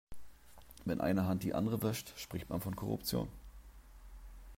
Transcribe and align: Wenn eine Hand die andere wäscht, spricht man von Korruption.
Wenn 0.83 0.99
eine 0.99 1.27
Hand 1.27 1.43
die 1.43 1.53
andere 1.53 1.83
wäscht, 1.83 2.17
spricht 2.17 2.49
man 2.49 2.59
von 2.59 2.75
Korruption. 2.75 3.27